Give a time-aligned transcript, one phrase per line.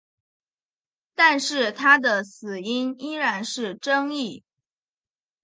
[1.13, 4.43] 但是他的死因依然是争议。